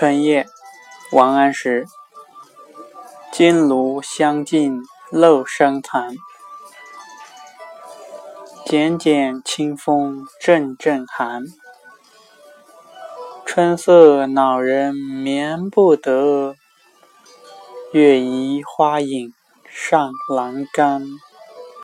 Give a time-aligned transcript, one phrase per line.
[0.00, 0.46] 春夜，
[1.12, 1.84] 王安石。
[3.30, 4.80] 金炉香尽
[5.10, 6.16] 漏声残，
[8.64, 11.44] 剪剪清风阵阵寒。
[13.44, 16.54] 春色恼人眠不得，
[17.92, 19.34] 月移花影
[19.68, 21.04] 上栏杆。